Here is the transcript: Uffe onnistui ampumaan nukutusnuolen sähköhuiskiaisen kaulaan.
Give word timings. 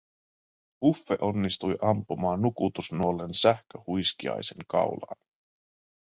Uffe 0.83 1.17
onnistui 1.21 1.75
ampumaan 1.81 2.41
nukutusnuolen 2.41 3.33
sähköhuiskiaisen 3.33 4.65
kaulaan. 4.67 5.21